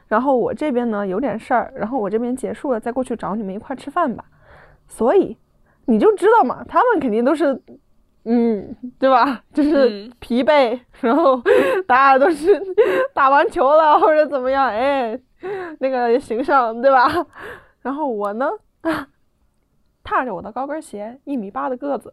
[0.08, 4.24] 然后我这边呢有点事儿，然后我这边结束了再过去找你们一块吃饭吧。
[4.86, 5.36] 所以
[5.86, 7.58] 你就知道嘛，他们肯定都是，
[8.24, 9.42] 嗯，对吧？
[9.54, 11.40] 就是疲惫，然后
[11.86, 12.60] 大家都是
[13.14, 15.18] 打完球了或者怎么样，哎，
[15.80, 17.08] 那个形象，对吧？
[17.80, 18.50] 然后我呢，
[20.04, 22.12] 踏着我的高跟鞋，一米八的个子，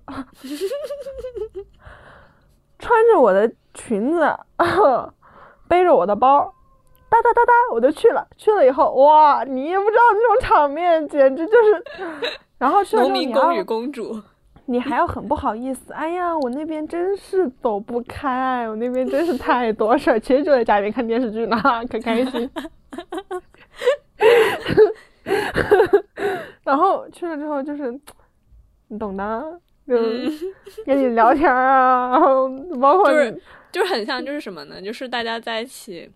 [2.80, 4.36] 穿着我的裙子，
[5.68, 6.52] 背着我的包。
[7.12, 8.26] 哒哒哒哒，我就去了。
[8.38, 11.84] 去了以后，哇，你也不知道那种场面，简直就是。
[12.60, 14.22] 然后去了之后，你公与公主，
[14.66, 15.92] 你还要很不好意思。
[15.92, 20.20] 哎呀，我那边真是走不开，我那边真是太多事儿。
[20.22, 21.58] 其实就在家里面看电视剧呢，
[21.90, 22.50] 可开心。
[26.64, 28.00] 然后去了之后就是，
[28.90, 29.98] 你懂的，就
[30.86, 32.48] 跟你聊天啊，然后
[32.80, 34.80] 包括就是就是很像，就是什么呢？
[34.82, 36.10] 就是大家在一起。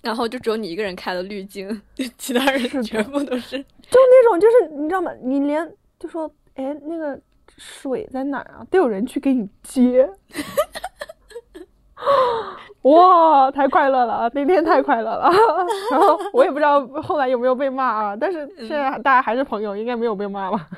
[0.00, 1.82] 然后就只有你一个人开了滤镜，
[2.16, 5.10] 其他人全部都是，就那种就是你知道吗？
[5.20, 7.20] 你连就说哎那个
[7.58, 8.64] 水在哪儿啊？
[8.70, 10.08] 都有人去给你接，
[12.82, 14.30] 哇，太快乐了啊！
[14.34, 15.28] 那天太快乐了。
[15.90, 20.68] 然后我也不知道后来有没有被骂啊，但是现在大家还是朋友，应该没有被骂吧？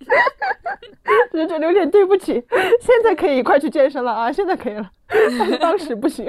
[1.32, 2.32] 就觉得有点对不起。
[2.80, 4.30] 现在可以快去健身了啊！
[4.32, 4.90] 现在可以了，
[5.60, 6.26] 当时不行。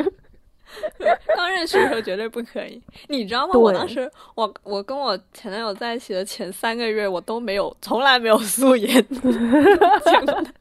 [1.36, 3.54] 刚认识的时候绝对不可以，你知道吗？
[3.60, 10.54] 我当时，我我跟我前男友在一起的前三个月，我都没有，从来没有素颜见过他。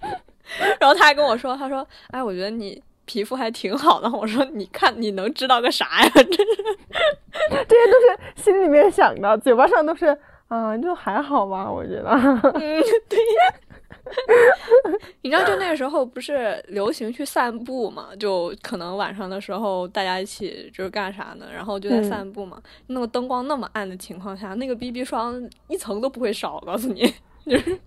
[0.80, 6.10] 然后他还跟我说，他说：“哎，我觉得你皮肤还挺好的。”我说：“你看，你能知道个啥呀？
[6.12, 6.28] 这是
[7.68, 12.10] 这些都是心里面想的，嘴巴上都是啊，就还好吧，我觉得。”
[12.54, 13.54] 嗯，对呀。
[15.22, 18.08] 你知道，就那个时候不是流行去散步嘛？
[18.20, 21.46] 就可能晚上的时候大家一起就是干啥呢？
[21.52, 22.60] 然后就在散步嘛。
[22.88, 26.56] 那个灯光那么暗的情况下，那个 BB 霜一层都不会少。
[26.56, 27.14] 我告诉你，
[27.46, 27.80] 就是，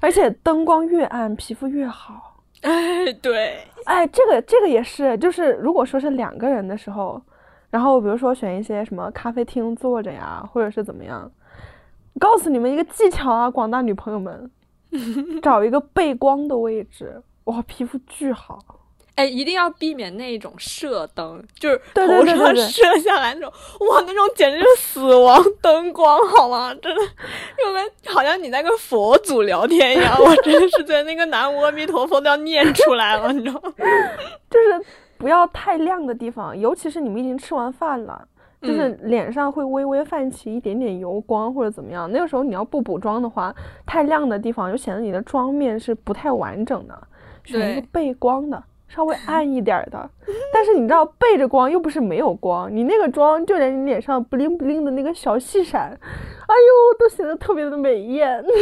[0.00, 2.42] 而且灯光越暗，皮肤越好。
[2.60, 7.20] 哎，对，哎，这个这个也是，就是如果说是两个人的时候，
[7.70, 11.30] 然后比如说选一些什么咖啡厅坐着呀，或者是怎么样，
[12.18, 14.50] 告诉你们一个技巧啊，广大女朋友们。
[15.40, 18.58] 找一个背光的位置，哇，皮肤巨好。
[19.14, 23.52] 哎，一定要避免那种射灯，就是头上射下来那种，
[23.88, 26.74] 哇，那种简直是死亡灯光，好吗？
[26.82, 27.02] 真的，
[27.56, 33.72] 就跟好像你在跟佛祖聊天一样，我真的是觉得那个南无阿弥陀佛都要念出来了，你知道吗？
[34.50, 34.84] 就是
[35.20, 38.26] 不要太亮的地方，尤其是你们已经吃完饭了。
[38.62, 43.54] 就是脸上会微微泛起一点点油光或者怎么样，那个时候你要不补妆的话，
[43.86, 46.94] 太亮的地方就显得你的妆面是不太完整的。
[47.42, 50.10] 选一个背光的，稍微 暗一点的。
[50.52, 58.44] 但是你知道背着光又不是没有光，你那个妆就连你脸上不灵不灵的那个小细闪，哎呦，都显得特别的美艳。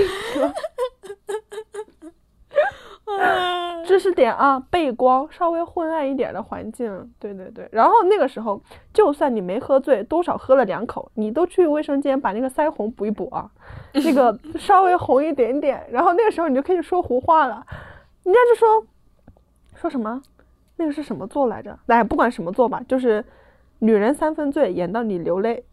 [3.84, 7.68] 知识点啊，背光，稍微昏暗一点的环境，对对对。
[7.72, 8.60] 然后那个时候，
[8.92, 13.50] 就算你没喝醉，多少喝了两口，你都去卫生间把那个腮红补一补啊，
[13.94, 15.82] 那个稍微红一点点。
[15.90, 17.64] 然后那个时候你就可以说胡话了，
[18.24, 18.86] 人家就说
[19.74, 20.20] 说什么，
[20.76, 21.78] 那个是什么座来着？
[21.86, 23.24] 哎，不管什么座吧，就是
[23.78, 25.64] 女人三分醉，演到你流泪。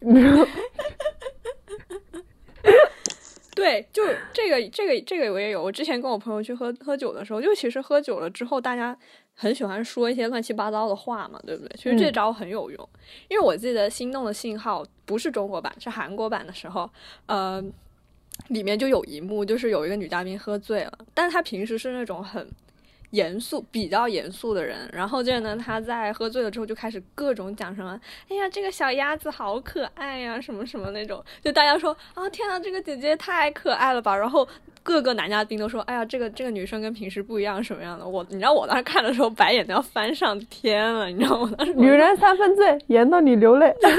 [3.56, 4.02] 对，就
[4.34, 5.62] 这个，这个，这个我也有。
[5.62, 8.96] 我之前跟我朋友去喝喝酒的时候，就其实喝酒了之后，大家
[9.34, 11.76] 很喜欢说一些乱七八糟的话嘛，对不对？
[11.76, 12.88] 其实这招很有用，
[13.28, 16.88] 因为我记得《心动的信号》不是中国版，是韩国版的时候，
[17.24, 17.64] 呃，
[18.48, 22.46] 里面就有一幕，就是有一个女嘉宾喝醉了，但是她平时是那种很。
[23.16, 27.98] 严肃比较严肃的人，然后这呢，他在喝醉了之后就开始各种讲什么，
[28.28, 34.46] 哎呀，这个小鸭子好可爱呀，什么什么那种，就大家说啊，天哪，这个姐姐太可爱了吧，然后
[34.86, 38.06] 各个男嘉宾都说，哎呀，这个这个女生跟平时不一样，什么样的？
[38.06, 41.52] 我，你知道我当时看的时候白眼都要翻上天了，你知道吗？
[41.58, 43.74] 当时女人三分醉，言到你流泪。
[43.82, 43.90] 对，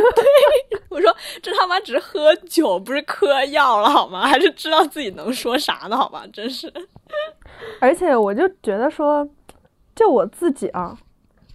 [0.88, 4.26] 我说这他妈只是喝酒，不是嗑药了好吗？
[4.26, 6.24] 还是知道自己能说啥的好吧？
[6.32, 6.72] 真是。
[7.82, 9.28] 而且我就觉得说，
[9.94, 10.98] 就我自己啊，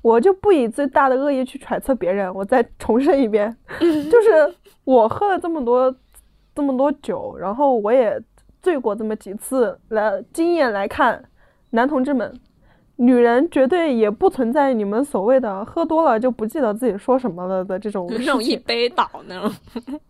[0.02, 2.32] 我就不以最大的恶意去揣测别人。
[2.34, 5.94] 我再重申一遍， 就是我喝了这么多
[6.54, 8.20] 这么多酒，然后我也
[8.62, 11.22] 醉过这么几次，来经验来看，
[11.70, 12.32] 男同志们，
[12.96, 19.52] 女人绝对也不存在你们所谓的喝多了就不记得自己说什么了的这种 那种一杯倒那种。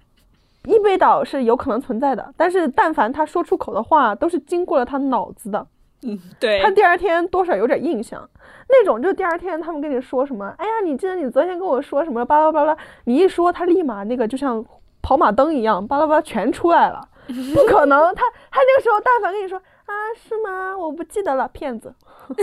[0.67, 5.67] 一杯倒是有可能存在的，但是但凡他说出口的话，都是经过了他脑子的。
[6.03, 6.61] 嗯，对。
[6.63, 8.29] 他第二天多少有点印象，
[8.69, 12.25] 那种就第二天他们跟你说什么，哎呀，你记得你昨天跟我说什么？
[12.25, 14.65] 巴拉巴拉，你一说，他立马那个就像
[15.01, 17.09] 跑马灯一样，巴拉巴拉全出来了。
[17.55, 20.77] 不可能，他他那个时候但凡跟你说啊，是吗？
[20.77, 21.95] 我不记得了，骗子，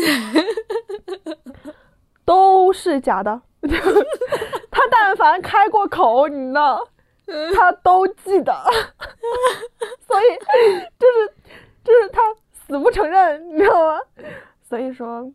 [2.26, 3.42] 都是假的。
[4.72, 6.88] 他但凡开过口，你知道。
[7.54, 8.52] 他都记得，
[10.08, 10.26] 所以
[10.98, 11.32] 就是
[11.84, 14.00] 就是他死不承认，你知道吗？
[14.64, 15.32] 所以说，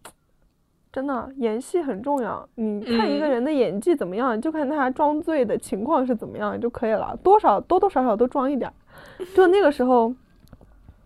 [0.93, 2.45] 真的演戏很重要。
[2.57, 7.17] 你看一个人的演技怎么样，就看他装醉的情况是怎么样就可以了。
[7.23, 8.69] 多少多多少少都装一点。
[9.35, 10.15] 就那个时候，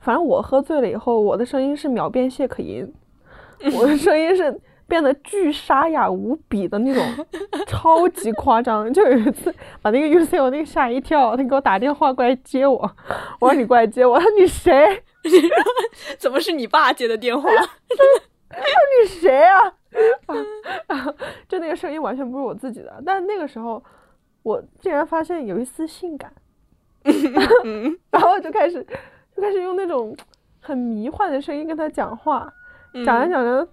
[0.01, 2.93] 反正我喝醉了以后，我的声音是秒变谢可寅，
[3.77, 4.61] 我的声音是。
[4.89, 7.27] 变得巨沙哑无比的那种，
[7.69, 8.91] 超级夸张。
[8.91, 12.91] 就有一次把那个 U C 我那个吓一跳，他给我打电话过来接我，
[13.39, 15.03] 我说你过来接我，他说你谁？
[16.19, 17.51] 怎么是你爸接的电话？
[17.51, 18.65] 他说
[19.03, 19.75] 你谁啊？
[21.47, 23.85] 就那个声音完全不是我自己的，但那个时候
[24.43, 26.33] 我竟然发现有一丝性感，
[28.11, 28.85] 然后就开始
[29.35, 30.17] 就开始用那种
[30.61, 32.53] 很迷幻的声音跟他讲话，
[33.05, 33.69] 讲着讲着。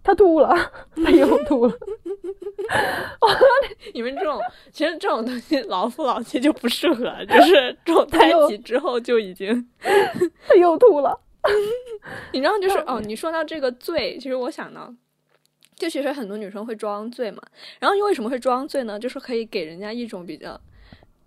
[0.00, 0.54] 他吐了，
[1.04, 1.74] 他又吐了。
[3.92, 4.40] 你们这种，
[4.72, 9.68] 其实这种东西老夫老妻就不适合，就是这种在一起之后就已经。
[10.46, 11.20] 他又吐了。
[12.32, 14.94] 你知道，就是哦，你说到这个醉，其实我想到，
[15.76, 17.42] 就其实很多女生会装醉嘛。
[17.78, 18.98] 然后你为什么会装醉呢？
[18.98, 20.58] 就是可以给人家一种比较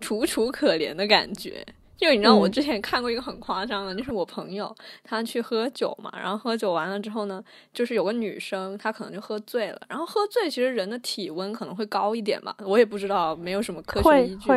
[0.02, 1.66] 楚楚可怜的感觉。
[1.96, 7.40] 就你知道，我之前看过一个很夸张的，就是我朋友他去喝酒嘛，然后喝酒完了之后呢，
[7.72, 14.50] 就是有个女生她可能就喝醉了，然后喝醉其实人的体温可能会高一点吧，我也不知道，没有什么科学依据。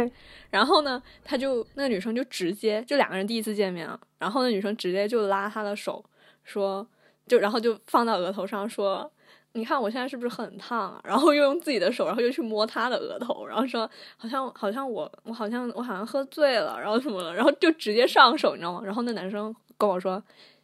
[0.48, 6.02] 然后呢，他就那个女生就直接就两个人第一次见面啊，然后那女生直接就拉他的手
[6.44, 6.86] 说，
[7.28, 9.10] 就然后就放到额头上说。
[9.56, 11.00] 你看我现在是不是很烫啊？
[11.06, 18.82] 然后又用自己的手，然后又去摸他的额头，然后说好像好像我我好像我好像喝醉了，然后什么的，然后就直接上手，你知道吗？
[18.84, 20.22] 然后那男生跟我说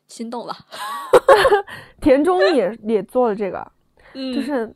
[0.09, 0.53] 心动了，
[2.03, 3.65] 田中也 也做了这个，
[4.13, 4.69] 就是，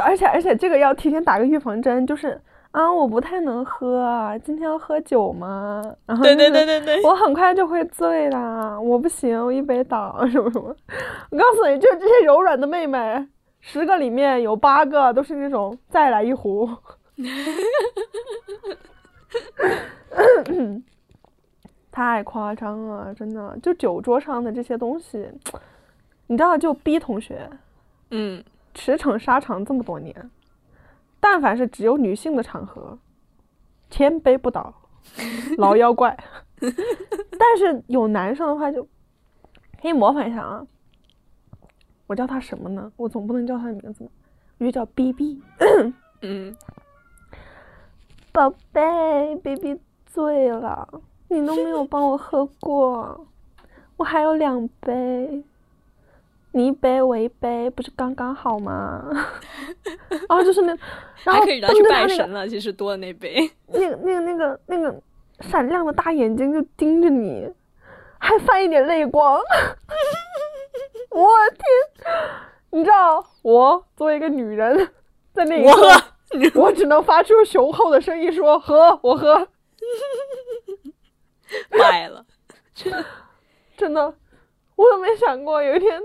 [0.00, 2.40] 而且而且这个要提前打个预防针，就是
[2.70, 5.82] 啊我不太能喝啊，今天要喝酒吗？
[6.06, 10.72] 然后对对对对对，我很快就会醉啦，我不行，我一杯倒什么什么，
[11.32, 13.26] 我告诉你，就这些柔软的妹妹。
[13.60, 16.68] 十个里面有八个都是那种再来一壶，
[21.90, 23.58] 太夸张了，真的。
[23.62, 25.28] 就酒桌上的这些东西，
[26.28, 27.50] 你知道，就 B 同学，
[28.10, 28.42] 嗯，
[28.72, 30.30] 驰骋沙场这么多年，
[31.20, 32.96] 但凡是只有女性的场合，
[33.90, 34.72] 千杯不倒，
[35.58, 36.16] 老妖怪。
[36.60, 38.82] 但是有男生的话，就
[39.82, 40.66] 可以模仿一下啊。
[42.08, 42.90] 我叫他什么呢？
[42.96, 44.08] 我总不能叫他的名字，
[44.58, 45.40] 我就叫 B B。
[46.22, 46.56] 嗯，
[48.32, 50.88] 宝贝，B B 醉了，
[51.28, 53.26] 你都没有帮我喝过，
[53.96, 55.44] 我还有两杯，
[56.52, 59.04] 你一杯我一杯，不是刚刚好吗？
[60.08, 60.76] 然 后，就是那，
[61.24, 63.48] 然后拿去拜神了，其实多的那杯。
[63.66, 65.02] 那个、那个、那个、那个
[65.40, 67.48] 闪亮的大眼睛就盯着你，
[68.18, 69.38] 还泛一点泪光。
[71.10, 71.64] 我天！
[72.70, 74.90] 你知道，我作为一个女人，
[75.32, 79.36] 在那一刻，我只能发出雄厚的声音说：“喝，我喝。
[81.78, 82.24] ”坏了，
[83.76, 84.14] 真的，
[84.76, 85.98] 我都没想过有一天，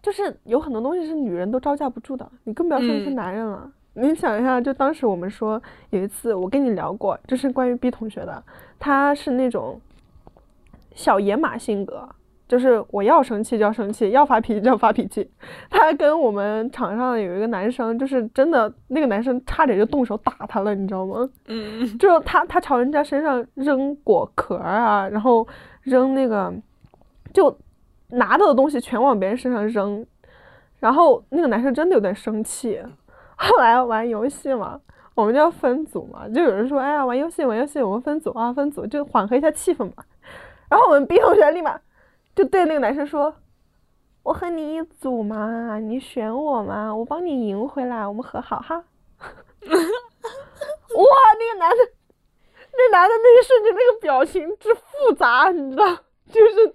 [0.00, 3.70] 就是有很多东西是女人都招架不住的，你更不要说是男人了。
[3.96, 8.42] 你想一下，就当时我们说有一次，我跟你聊过，就是关于 B 同学的，
[8.78, 9.78] 他是那种
[10.94, 12.08] 小野马性格。
[12.46, 15.28] 就是我要生气就要生气，要发脾气就要发脾气。
[15.70, 21.28] 他跟我们场上有一个男生，就是真的那个男生差点就动手打他了，你知道吗？
[21.46, 25.46] 嗯，就他他朝人家身上扔果壳啊，然后
[25.82, 26.52] 扔那个
[27.32, 27.56] 就
[28.10, 30.04] 拿到的东西全往别人身上扔，
[30.80, 32.78] 然后那个男生真的有点生气。
[33.36, 34.78] 后来玩游戏嘛，
[35.14, 40.04] 我们就要分组嘛，就有人说，哎呀，玩游戏玩游戏，我们分组啊，分组就缓和一下气氛嘛。
[40.68, 41.80] 然后我们 B 同学立马。
[42.34, 43.34] 就对那个男生说
[44.24, 48.76] ：“我和你一组嘛，你选我嘛，我帮你赢回来，我们和好哈。
[49.20, 51.06] ”哇，
[51.38, 51.76] 那个男的，
[52.72, 55.84] 那男的那一瞬间那个表情之复杂，你知道，
[56.32, 56.74] 就是。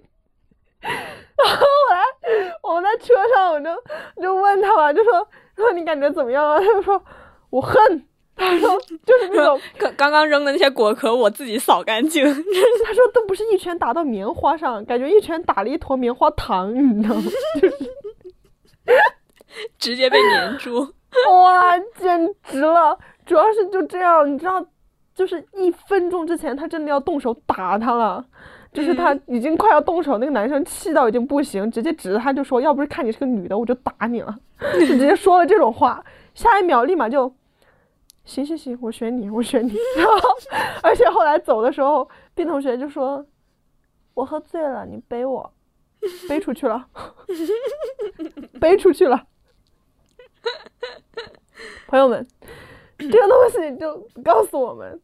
[0.82, 6.58] 然后我来，我们在车上，我就就问他吧，就说说你感觉怎么样啊？
[6.58, 7.02] 他就说
[7.50, 8.06] 我恨，
[8.40, 12.24] 他说就是那种 刚刚刚扔的那些果壳，我自己扫干净。
[12.84, 17.22] 他说都不是一拳打到棉花上，感觉一拳打了一坨棉花糖，你知道吗？
[17.60, 17.76] 就 是
[19.78, 20.80] 直接被粘住。
[21.30, 22.98] 哇，简直了！
[23.26, 24.64] 主要是就这样，你知道，
[25.14, 28.24] 就是一分钟之前他真的要动手打他了。
[28.72, 34.32] 就是他已经快要动手，那个男生气到已经不行，直接指着他就说：“要不是看你是个女的，我就打你了。”
[34.78, 37.34] 就直接说了这种话，下一秒立马就，
[38.24, 39.72] 行行行，我选你，我选你。
[39.96, 40.12] 然后，
[40.82, 43.26] 而且后来走的时候，B 同学就说
[44.14, 45.52] ：“我喝醉了，你背我，
[46.28, 46.86] 背出去了，
[48.60, 49.26] 背出去了。”
[51.88, 52.24] 朋友们，
[52.98, 55.00] 这个东西就告诉我们，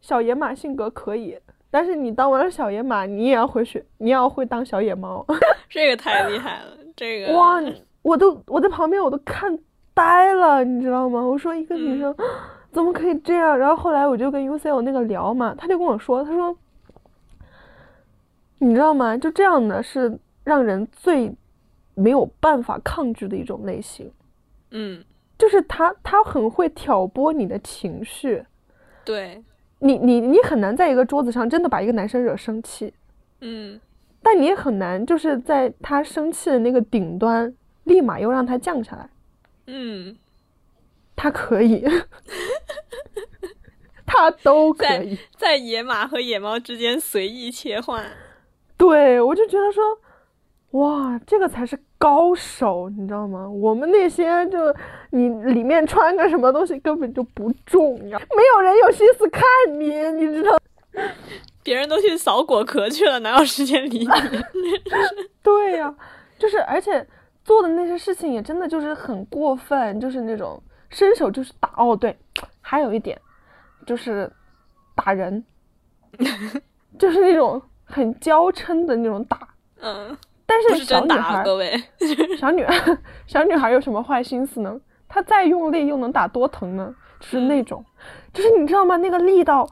[0.00, 1.38] 小野马性格可以。
[1.70, 5.26] 但是你当完了小野马，你也要会学，你也要会当小野猫。
[5.68, 7.60] 这个太厉害了，这个哇！
[8.02, 9.58] 我都我在旁边我都看
[9.94, 11.20] 呆了，你知道吗？
[11.20, 12.14] 我说一个女生
[12.72, 13.56] 怎么可以这样？
[13.56, 16.56] 然后后来我就跟 UCL 那个聊嘛，他就跟我说，他说
[18.58, 19.16] 你知道吗？
[19.16, 21.34] 就这样的是让人最
[21.94, 24.10] 没有办法抗拒的一种类型。
[24.72, 25.04] 嗯，
[25.38, 28.44] 就是他他很会挑拨你的情绪。
[29.04, 29.42] 对。
[29.80, 32.94] 你你你很难在一个桌子上真的把一个男生惹生气，
[33.42, 33.78] 嗯，
[34.22, 39.06] 但你也很难就是在他生气的那个顶端立马又让他降下来，
[39.66, 40.16] 嗯，
[41.16, 41.84] 他可以，
[44.06, 48.04] 他都可以，在野马和野猫之间随意切换，
[48.76, 49.82] 对我就觉得说。
[50.74, 53.48] 哇，这个才是高手，你知道吗？
[53.48, 54.58] 我们那些就
[55.10, 59.44] 你里面穿个什么东西根本就不重要，没有人有心思看
[59.78, 60.58] 你，你知道？
[61.62, 64.06] 别人都去扫果壳去了，哪有时间理你？
[65.44, 65.94] 对呀，
[66.40, 67.06] 就是而且
[67.44, 71.70] 做的那些事情也真的就是很过分，就是那种伸手就是打。
[71.76, 72.16] 哦，对，
[72.60, 73.20] 还有一点
[73.86, 74.30] 就是
[74.96, 75.44] 打人，
[76.98, 79.48] 就是那种很娇嗔的那种打。
[79.80, 80.16] 嗯。
[80.46, 81.72] 但是小女孩，各位，
[82.38, 84.78] 小女孩， 小女孩有什么坏心思呢？
[85.08, 86.94] 她再用力又能打多疼呢？
[87.18, 87.82] 就是那种，
[88.32, 88.96] 就是你知道吗？
[88.98, 89.66] 那个力道，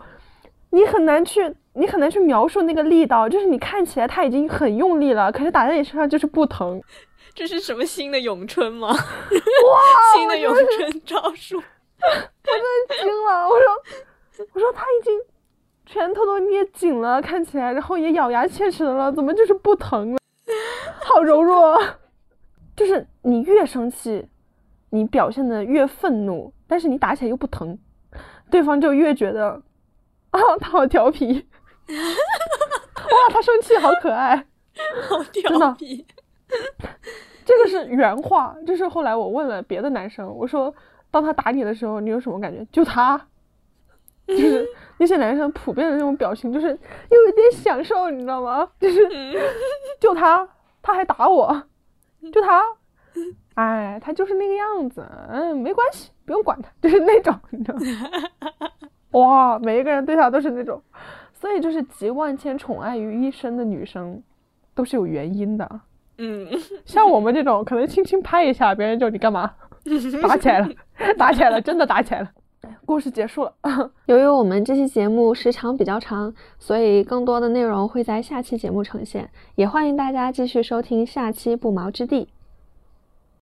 [0.70, 3.28] 你很难去，你很难去描述那个力道。
[3.28, 6.80] 就是你看起来他已经很用力了，可是打在你身上就是不疼。
[7.34, 8.88] 这是什么新的咏春吗？
[8.88, 8.96] 哇，
[10.14, 11.56] 新的咏春招数！
[11.58, 11.62] 我
[12.42, 15.18] 真的惊了，我说，我说他已经
[15.86, 20.18] 拳头都捏紧了，看起来，然后也咬牙切齿的了，怎么就是不疼了？
[21.00, 21.80] 好柔弱，
[22.76, 24.26] 就是你越生气，
[24.90, 27.78] 你表现的越愤怒，但是你打起来又不疼，
[28.50, 29.62] 对方就越觉得
[30.30, 31.46] 啊，他好调皮，
[31.88, 34.46] 哇，他生气好可爱，
[35.08, 36.06] 好调皮，
[37.44, 38.56] 这个是原话。
[38.66, 40.74] 就是后来我问了别的男生，我说
[41.10, 42.64] 当他打你的时候，你有什么感觉？
[42.72, 43.20] 就他，
[44.26, 44.66] 就是
[44.98, 48.68] 那些男生普遍的那种表情，就是有一点享受，你知道吗？
[48.80, 49.08] 就是
[50.00, 50.48] 就他。
[50.84, 51.62] 他还打我，
[52.32, 52.60] 就他，
[53.54, 58.68] 哎，他就是那个样子，嗯，没关系，不用管他，就是那种，你知道吗？
[59.12, 60.82] 哇，每一个人对他都是那种，
[61.32, 64.20] 所以就是集万千宠爱于一身的女生，
[64.74, 65.80] 都是有原因的。
[66.24, 66.46] 嗯，
[66.84, 69.50] 像我们这种，可能轻轻拍一下，别人就你干嘛？
[70.22, 70.68] 打起来了，
[71.18, 72.30] 打起来了，真的打起来了。
[72.86, 73.52] 故事结束了。
[74.06, 79.28] 由于我们这期节目时长比较长，所以更多的内容会在下期节目呈现。
[79.56, 82.28] 也欢迎大家继续收听下期不毛之地。